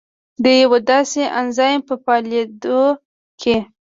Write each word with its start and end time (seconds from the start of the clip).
د 0.43 0.45
یوه 0.61 0.79
داسې 0.89 1.21
انزایم 1.39 1.81
په 1.89 1.95
فعالېدو 2.03 2.81
کې 3.41 3.57